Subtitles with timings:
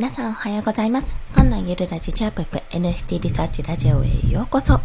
[0.00, 1.14] 皆さんおはようございます。
[1.34, 4.80] 館内ゆるラジチャープップ NFT リサーチラジオへようこそ。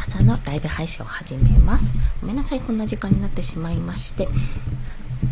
[0.00, 1.94] 朝のライブ配信を始めます。
[2.20, 4.26] ごめんなさい、こんな時間になってしまいまして。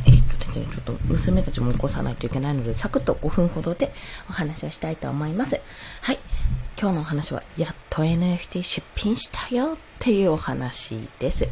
[0.07, 3.93] えーっとですね、ちょっと娘たちも起こさないといけないので、サクッと5分ほどで
[4.31, 5.61] お話をしたいと思います。
[6.01, 6.21] はい。
[6.81, 11.49] 今日のお話は、やっと NFT 出品したよっていうお話です。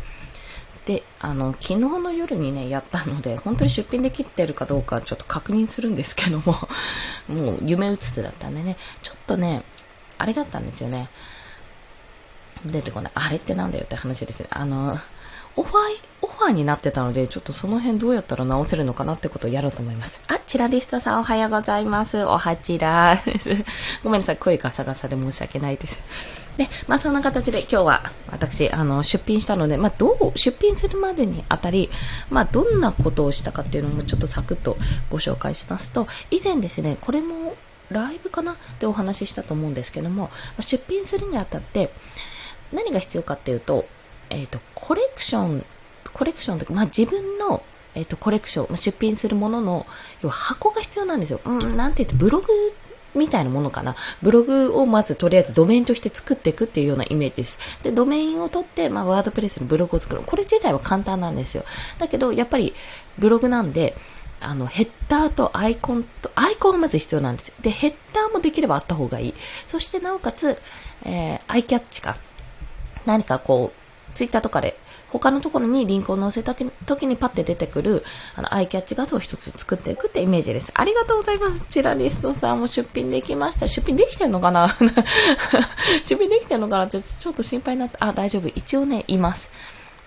[0.85, 6.69] で、あの、昨日の夜にね、やったので、本当に出品できてるかどうかちょっと確認するんですけども、
[7.29, 9.63] もう夢うつつだったんでね、ちょっとね、
[10.19, 11.09] あれだったんですよね。
[12.65, 13.13] 出てこない。
[13.15, 14.47] あれってなんだよって話ですね。
[14.51, 14.99] あの、
[15.55, 15.79] オファー、
[16.23, 20.21] オファーになってたので、ちょっとその辺どうやったら直せるのかなってことをやろうと思います。
[20.29, 22.23] あ、チラリストさんおはようございます。
[22.27, 23.49] おはちらです。
[24.05, 24.37] ごめんなさい。
[24.37, 26.03] 声ガサガサで申し訳ないです。
[26.59, 31.89] で、まあそんな形で今日は私、あの、出品したので、まあどう、出品するまでにあたり、
[32.29, 34.77] まあどんなことをしたかっていうのもちょっとサクッと
[35.09, 37.57] ご紹介しますと、以前ですね、これも
[37.89, 38.59] ライブかな？
[38.79, 41.95] でお話ししたと思うんですけども、出品するにあたって、
[42.75, 43.87] 何が必要かっていうと、
[44.29, 45.65] えっ、と、コレクション、
[46.13, 47.63] コレクションというか、まあ、自分の、
[47.95, 49.87] えっ、と、コレクション、まあ出品するものの、
[50.23, 51.41] 要は箱が必要なんですよ。
[51.45, 52.47] うん、なんて言って、ブログ
[53.15, 53.95] みたいなものかな。
[54.23, 57.59] ブログをまずとりあえずドメインとして作っていくっていうようなイメージです。
[57.83, 60.23] で、ドメインを取って、まあ、ワードプレスにブログを作る。
[60.25, 61.65] これ自体は簡単なんですよ。
[61.99, 62.75] だけど、やっぱり、
[63.19, 63.97] ブログなんで、
[64.41, 67.53] あの、ヘッダーとアイコンと、アイコンがまず必要なんです。
[67.61, 69.35] で、ヘッダーもできればあった方がいい。
[69.69, 70.59] そして、なおかつ、
[71.05, 72.17] えー、アイキャッチか。
[73.05, 74.79] 何かこう、ツイッターとかで、
[75.13, 80.73] 他のところにリンクを載せた時にパッて出てくる、あの、アイキャッチ画像を一つ作っていくってイメージです。
[80.75, 81.63] ありがとうございます。
[81.69, 83.69] チラリストさんも出品できました。
[83.69, 84.69] 出品できてんのかな？
[86.07, 86.85] 出品できてんのかな？
[86.87, 88.49] ってちょっと心配になって、あ、大丈夫。
[88.49, 89.51] 一応ね、います。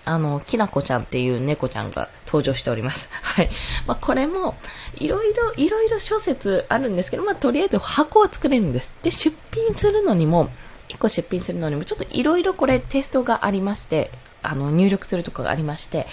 [0.04, 3.10] あの、きなこちゃんっていう猫ちゃんが登場しております。
[3.22, 3.50] はい。
[3.86, 4.54] まあ、これも、
[4.94, 8.92] いろいろ、いろいろ諸説あるんですけど、まあ、とりあえず箱は作れるんです。
[9.02, 10.48] で、出品するのにも、
[10.90, 14.12] 1個出品するのにも、ちょっといろいろこれテストがありまして、
[14.50, 16.06] あの、入力するとかがありまして、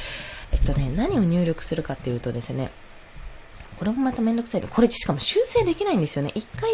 [0.51, 2.71] えっとね、何を入力するかっていうとですね、
[3.77, 4.61] これもまためんどくさい。
[4.61, 6.31] これしかも修正できないんですよね。
[6.35, 6.69] 一回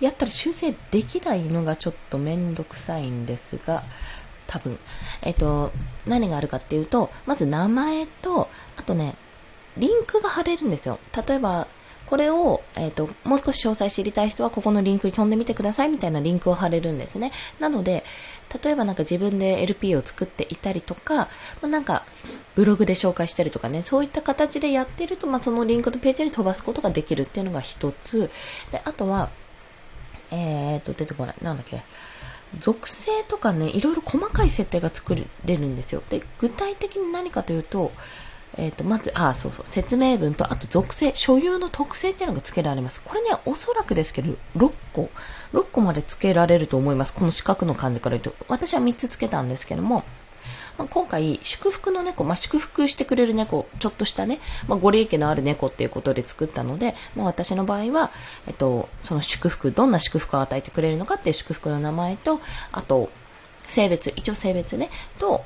[0.00, 3.82] やったら修正できないのがちょっとめんどくさいんですが、
[4.46, 4.78] 多分。
[5.22, 5.72] えっと、
[6.06, 9.16] 何があるかっていうと、まず名前と、あとね、
[9.76, 10.98] リンクが貼れるんですよ。
[11.26, 11.68] 例えば、
[12.14, 17.32] これを、えっ、と、もう少し詳細知りたい人は、ここのリンクに飛んでみてくださいみたいなリンクを貼れるんですね。
[17.58, 18.04] なので、
[18.62, 21.26] 例えばなんか自分で LP を作っていたりとか、ま
[21.62, 22.04] あ、なんか、
[22.54, 28.30] ブログで紹介したりとかね、そういった形でやってると、まあ、そのリンクのページに飛ばすことができるっていうのが一つ。
[28.70, 29.30] で、あとは、
[30.30, 31.34] えっ、と、出てこない。
[31.42, 31.82] なんだっけ。
[32.60, 35.26] 属性とかね、いろいろ細かい設定が作れ
[35.56, 36.02] るんですよ。
[36.10, 37.90] で、具体的に何かというと、
[38.56, 43.02] えっ、と、まず、あ、そうそう、説明文と、あと属性、所有の特性っていうのが付けられます。
[43.02, 45.10] これね、おそらくですけど、6個、
[45.52, 47.12] 6個まで付けられると思います。
[47.12, 48.44] この四角の感じから言うと。
[48.48, 50.04] 私は3つ付けたんですけども、
[50.78, 58.10] まあ、今回、祝福の猫、まあ、祝福してくれる猫、ちょっとしたね、まあ、ご利益のある猫っていうことで作ったので、まあ、私の場合は、
[58.46, 62.40] えっと、その祝福、どんな祝福を与えてくれるのかっていう祝福の名前と、
[62.72, 63.10] あと、
[63.68, 65.44] 性別、一応性別ね、と、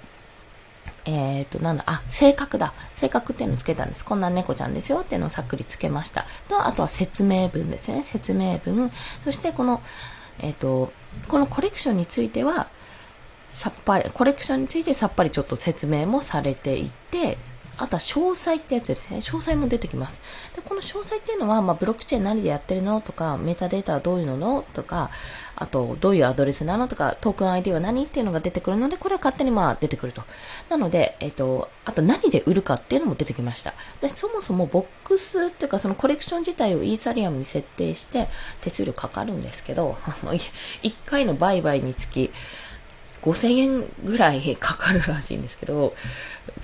[1.05, 2.73] えっ、と、なんだ、あ、性格だ。
[2.95, 4.05] 性格っていうのをつけたんです。
[4.05, 6.27] こんな猫ちゃんですよっていうのをさっくりつけました。
[6.49, 8.03] と、あとは説明文ですね。
[8.05, 8.91] 説明文。
[9.25, 9.83] そしてこの、
[10.39, 10.93] えっ、と、
[11.29, 12.69] このコレクションについては、
[13.51, 17.39] さっぱり、コレクションについてさっぱりちょっと説明もされていて、
[17.79, 19.19] あとは詳細ってやつですね。
[19.19, 20.21] 詳細も出てきます。
[20.55, 25.11] で、この詳細っていうのは、まあ、ブロックチェーン何でやってるのとか、メタデータはどういうののとか、
[25.55, 30.23] あと、どういうアドレスなのとか、トークン ID は何っていうのが出てくるので、これは勝手にまあ出てくると。
[30.69, 33.75] なので、えっ、と、あと何で売るかっていうのも出てきました。
[34.01, 38.29] で、そもそもボックスっていうか、そのコレクション自体をイーサリアムに設定して、
[38.61, 39.97] 手数料かかるんですけど、
[40.83, 42.31] 1回の売買につき、
[43.23, 45.95] 5000円ぐらいかかるらしいんですけど、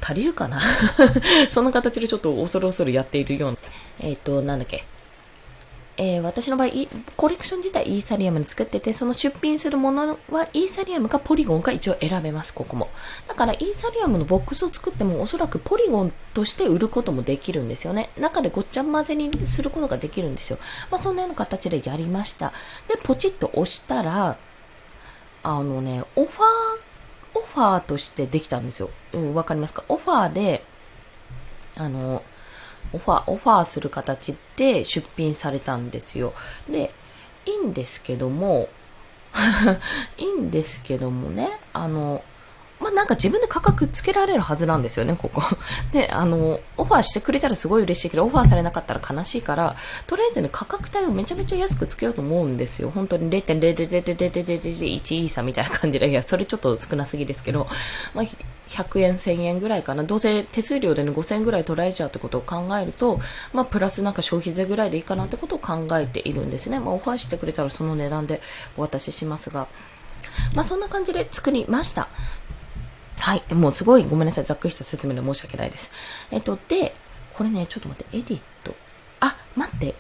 [0.01, 0.61] 足りるかな？
[1.51, 3.59] そんな形でちょっと恐る恐るやっているような。
[4.01, 4.85] えっ、と、なんだっけ？
[5.97, 6.71] えー私の場合、
[7.17, 12.89] コレクション自体イーサリアムに作ってて、その出品するものはイーサリアムかポリゴンか一応選べます、ここも。
[13.29, 18.11] だからイーサリアムのボックスを作ってもおそらくポリゴンとして売ることもできるんですよね。
[18.19, 20.59] 中でごっちゃ混ぜにすることができるんですよ。
[20.91, 22.53] まあそんなような形でやりました。
[22.89, 24.37] で、ポチッと押したら、
[25.45, 28.91] あのね、オファー、オファーとしてできたんですよ。
[29.13, 29.85] うん、わかりますか？
[29.89, 30.65] オファーで、
[31.77, 32.23] あの、
[32.93, 36.33] オファー、オファーする形で出品されたんですよ。
[36.69, 36.93] で、
[37.47, 38.69] いいんですけども、
[40.17, 42.25] いいんですけどもね、あの、
[42.81, 45.43] まあ、なんか自分で価格つけられるはずなんですよね、ここ。
[45.93, 49.77] で、あの、オファーしてくれたらすごい嬉しいけど、オファーされなかったら悲しいから、
[50.07, 52.91] とりあえずね、価格帯をめちゃめちゃ安くつけようと思うんですよ。
[52.95, 57.69] 本当に0.0001イーサみたいな感じで、いや、それちょっと少なすぎですけど、
[58.13, 58.25] まあ、
[58.69, 60.03] 100円、1000円ぐらいかな。
[60.03, 63.21] どうせ手数料でね、5000円ぐらい取られちゃうってことを考えると、
[63.53, 66.81] まあ、プラスなんか消費税ぐらいでいいかなってことを考えているんですね。
[66.81, 68.41] まあ、オファーしてくれたらその値段で
[68.77, 69.69] お渡ししますが、
[70.55, 72.09] まあ、そんな感じで作りました。
[73.25, 73.55] はい。
[73.55, 74.45] もうすごいごめんなさい。
[74.45, 75.91] ざっくりした説明で申し訳ないです。
[76.31, 76.95] えっと、で、
[77.33, 78.75] これね、ちょっと待って、エディット。
[79.21, 79.95] あ、待って。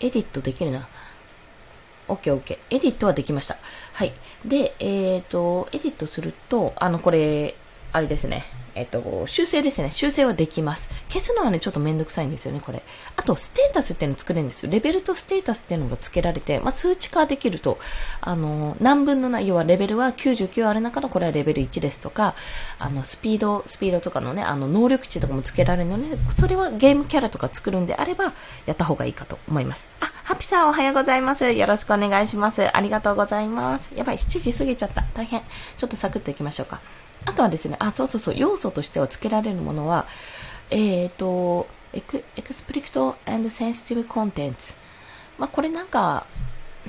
[0.00, 0.88] エディットできるな。
[2.08, 3.58] オッケーオッケーエディットはできました。
[3.92, 4.14] はい。
[4.46, 7.54] で、えっ、ー、と、エディットすると、あの、これ、
[7.92, 8.44] あれですね。
[8.78, 9.90] えっと、修正ですね。
[9.90, 10.88] 修正はできます。
[11.08, 12.82] 消すのはね、ちょっとめんどくさいんですよね、これ。
[13.16, 14.68] あと、ステータスっていうの作れるんです。
[14.68, 17.78] レベルとステータスっていうのが付けられて、まあ、数値化できると、
[18.20, 22.36] あの、何分の内容はレベルは99ある中のこれはレベル1ですとか、
[22.78, 28.32] あの、スピード、スピードとかのね、あの、能力値とかも付けられるので、それはゲームキャラとか作るんであれば、
[28.66, 29.90] やった方がいいかと思います。
[30.00, 31.50] あ、ハピさんおはようございます。
[31.50, 32.76] よろしくお願いします。
[32.76, 33.90] ありがとうございます。
[33.96, 35.04] やばい、7時過ぎちゃった。
[35.14, 35.42] 大変。
[35.76, 36.80] ちょっとサクッと行きましょうか。
[37.24, 40.06] あとはですね、あ、そうそうそう、要素としては付けられるものは、
[40.70, 43.16] えっ、ー、と、エク explicit
[43.48, 44.74] sensitive content。
[45.38, 46.26] まあ、これなんか、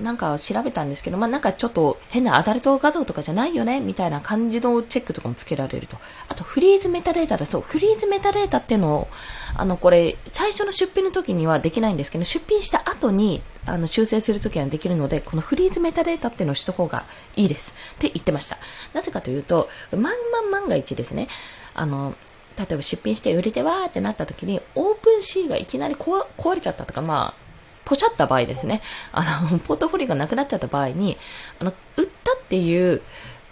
[0.02, 5.98] なんか調べたんですけど、まあ、なんかちょっと変なアダルト画像とかじゃないよねみたいな感じのチェックとかもつけられると。
[6.28, 7.46] あと、 freeze metadata だ。
[7.46, 9.08] そう、 freeze metadata っていうのを、
[9.56, 17.04] あの、これ、最初の出品の時にはできないんですけど、出品した後に、あの、修正するときはできるので、この freeze metadata っていうのをしといた方が
[17.36, 17.76] いいです。
[17.96, 18.58] って言ってました。
[18.94, 21.28] なぜかというと、万万万が一ですね、
[21.74, 22.16] あの、
[22.58, 27.49] 例えば出品して売れてわーってなった時に、 OpenSea がいきなり壊れちゃったとか、まあ、
[27.90, 31.18] ポシャった場合ですね、あの、 ポートフォリオがなくなっちゃった場合に、
[31.60, 33.02] あの、売ったっていう、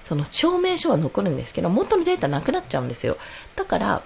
[0.05, 3.17] その証明書は残るんですけど、元のデータなくなっちゃうんですよ。
[3.55, 4.03] だから、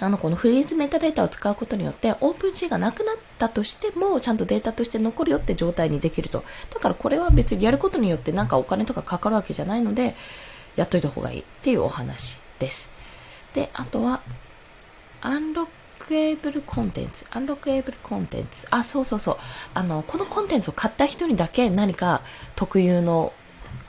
[0.00, 6.42] あの、この freeze metadata を使うことによって、 OpenSea がなくなったとしても、ちゃんとデータとして残るよって状態にできると。
[6.74, 10.16] だからこれは別にやることによってなんかお金とかかかるわけじゃないので、
[10.74, 12.90] やっといた方がいいっていうお話です。
[13.52, 14.20] で、あとは、
[15.20, 15.68] アンロッ
[16.06, 18.66] クエイブルコンテンツ、アンロックエイブルコンテンツ。
[18.70, 19.36] あ、そうそうそう。
[19.74, 22.22] あの、このコンテンツを買った人にだけ何か
[22.56, 23.32] 特有の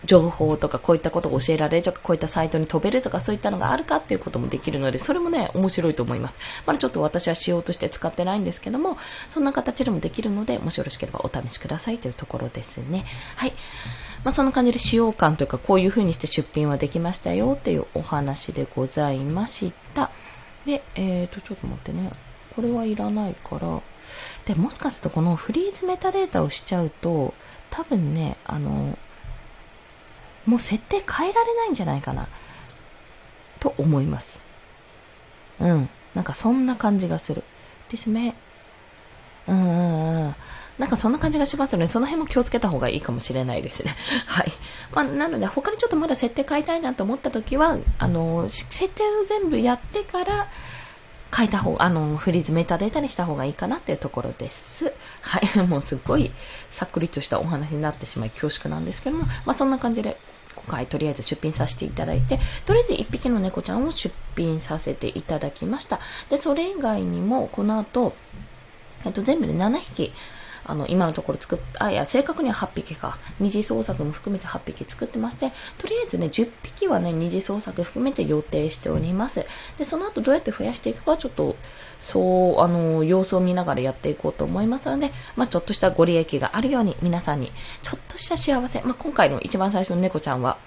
[0.06, 8.97] 情報とかこういったことを教えられるとかこういったサイトに飛べるとかそういったのがあるかっていうこともできるのでそれもね面白いと思いますまだちょっと私は仕様として使ってないんですけども
[9.29, 13.53] そんな形でもできるのでもしよろしければお試しくださいというところですねはい
[14.23, 20.09] まあ、そんな感じで使用感というかこういう風にして出品はできましたよっていうお話でございました
[20.65, 22.12] でえーとちょっと待ってね
[22.56, 23.81] これはいらないから
[24.45, 27.33] でもしかするとこのフリーズメタデータをしちゃうと
[27.69, 28.97] 多分ねあの
[30.45, 32.27] もう設定変えられないんじゃないかな。
[33.59, 34.39] と思います。
[35.59, 35.89] うん。
[36.13, 37.44] なんかそんな感じがする。
[37.89, 38.35] ですね。
[39.47, 40.25] うんうんうん。
[40.77, 43.95] なんかそんな感じがしますので、その辺も気をつけた方がいいかもしれないですね。
[44.27, 44.51] はい。
[44.94, 50.48] まあ、なので、他にちょっとまだ設定変えたいなと思った時は、あの、設定を全部やってから、
[51.36, 54.94] 変えた方、あの、フリーズメタデータにした方がいいかなっていうところです。
[55.22, 55.60] はい。
[55.68, 56.31] もうすっごい
[56.72, 60.18] さっくりとしたお話になってしまい恐縮なんですけども、まあそんな感じで
[60.56, 66.00] 今回とりあえず出品させていただいて、とりあえず1匹の猫ちゃんを出品させていただきました。
[66.30, 68.16] で、それ以外にも、この後、
[69.04, 70.13] えっと、全部で7匹、
[70.67, 73.17] あの、今のところ作っ、あ、いや、正確には8匹か。
[73.39, 79.45] 二次創作も含めて8匹作ってまして、とりあえずね、10匹はね、二次創作含めて予定しております。
[79.77, 81.55] で、その後どうやって増やしていくか、ちょっと、
[82.00, 87.51] そう、あの、様子を見ながらやっていこうと思いますので、まあ、ちょっとしたご利益があるように、皆さんに、
[87.84, 90.57] ちょっとした幸せ、まあ、今回の一番最初の猫ちゃんは、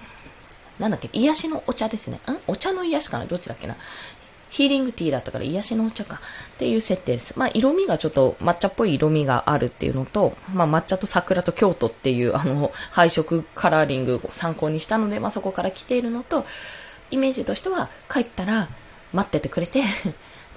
[0.78, 2.18] なんだっけ、癒しのお茶ですね。
[2.18, 2.20] ん？
[2.46, 3.26] お茶の癒しかな？
[3.26, 3.74] どっちだっけな？
[4.50, 6.18] ヒーリングティーだったから癒しのお茶かっ
[6.58, 7.38] ていう設定です。
[7.38, 16.44] まあ、色味がちょっと抹茶っぽい色味があるっていうのと、まあ、抹茶と桜と京都っていうあの配色カラーリングを参考にしたので、まあ、そこから来ているのと、
[17.10, 18.68] イメージとしては帰ったら
[19.12, 19.82] 待っててくれて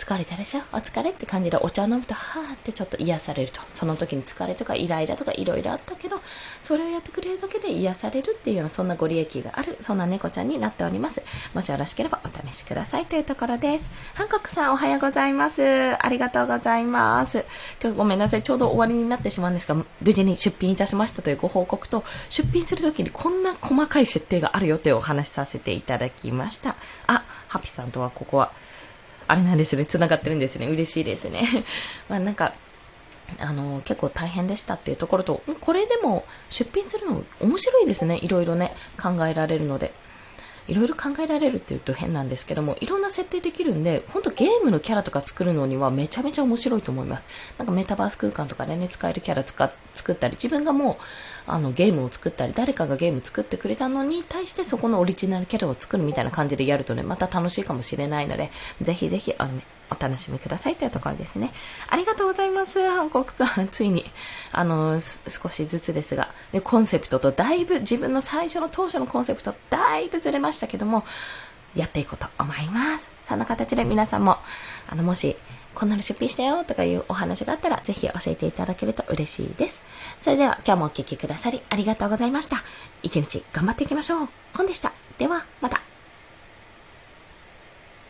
[0.02, 0.62] 疲れたでしょ？
[0.74, 3.62] お疲れって感じでお茶を飲むと、はーってちょっと癒されると。
[3.72, 6.20] その時に疲れとかイライラとかいろいろあったけど、
[6.64, 11.22] それをやってくれるだけで癒されるっていうような、そんなご利益がある、そんな猫ちゃんになっております。
[11.54, 13.92] もしよろしければお試しくださいというところです。
[14.16, 15.62] ハンコックさんおはようございます。
[15.64, 17.46] ありがとうございます。
[17.80, 18.44] 今日ごめんなさい。
[18.44, 26.76] ちょうど終わりになってしまうんですが、無事に出品いたしましたというご報告と、出品するときにこんな細かい設定があるよというお話しさせていただきました。
[27.06, 28.52] あ、ハピさんとはここは
[29.32, 30.68] あれなんですね、繋がってるんですね。
[30.68, 31.48] 嬉しいですね。
[32.10, 32.54] まあなんか、
[33.40, 38.20] あの、結構大変でしたっていうところと、これでも出品するの面白いですね。
[38.22, 39.94] いろいろね、考えられるので。
[40.68, 47.28] いろいろ考えられるって言うと変なんですけども、いろんな設定できるんで、ほんとゲームのキャラとか作るのにはめちゃめちゃ面白いと思います。
[47.58, 50.96] なんかメタバース空間とかでね、使えるキャラ使作ったり、自分がもう、
[51.48, 58.52] あの、ゲームを作ったり、誰かがゲーム作ってくれたのに対してそこのオリジナルキャラを作るみたいな感じでやるとね、また楽しいかもしれないので、
[58.82, 61.52] ぜひぜひ、あのね、お楽しみくださいというところですね。
[61.90, 62.80] ありがとうございます。
[63.02, 64.06] 韓国さん、ついに、
[64.52, 66.30] あの、少しずつですが、
[66.64, 71.04] コンセプトとだいぶ、自分の最初の当初のコンセプト、だいぶずれましたけども、
[71.76, 73.12] やっていこうと思います。
[73.26, 74.38] そんな形で皆さんも、
[74.88, 75.36] あの、もし、
[75.74, 79.84] こんなの出品したよとかいうお話があったら、ぜひ教えていただけると嬉しいです。
[80.22, 82.58] それでは、今日もお聴きくださりありがとうございました。
[83.04, 84.30] 一日頑張っていきましょう。
[84.54, 84.92] 本でした。
[85.18, 85.91] では、また。